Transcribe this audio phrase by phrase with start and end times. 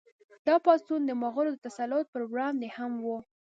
[0.47, 3.07] دا پاڅون د مغولو د تسلط پر وړاندې هم و.